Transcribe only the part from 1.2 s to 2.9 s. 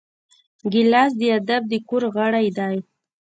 ادب د کور غړی دی.